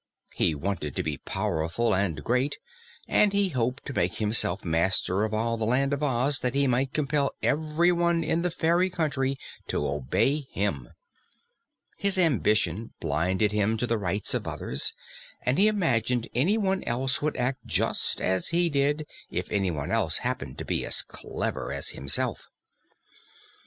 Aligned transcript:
He 0.33 0.55
wanted 0.55 0.95
to 0.95 1.03
be 1.03 1.19
powerful 1.19 1.93
and 1.93 2.23
great, 2.23 2.57
and 3.07 3.33
he 3.33 3.49
hoped 3.49 3.85
to 3.85 3.93
make 3.93 4.15
himself 4.15 4.65
master 4.65 5.23
of 5.23 5.31
all 5.31 5.57
the 5.57 5.65
Land 5.67 5.93
of 5.93 6.01
Oz 6.01 6.39
that 6.39 6.55
he 6.55 6.65
might 6.65 6.91
compel 6.91 7.35
everyone 7.43 8.23
in 8.23 8.41
that 8.41 8.55
fairy 8.55 8.89
country 8.89 9.37
to 9.67 9.87
obey 9.87 10.47
him, 10.53 10.89
His 11.97 12.17
ambition 12.17 12.93
blinded 12.99 13.51
him 13.51 13.77
to 13.77 13.85
the 13.85 13.99
rights 13.99 14.33
of 14.33 14.47
others, 14.47 14.95
and 15.43 15.59
he 15.59 15.67
imagined 15.67 16.27
anyone 16.33 16.83
else 16.85 17.21
would 17.21 17.37
act 17.37 17.67
just 17.67 18.19
as 18.19 18.47
he 18.47 18.71
did 18.71 19.05
if 19.29 19.51
anyone 19.51 19.91
else 19.91 20.17
happened 20.25 20.57
to 20.57 20.65
be 20.65 20.83
as 20.83 21.03
clever 21.03 21.71
as 21.71 21.89
himself. 21.89 22.47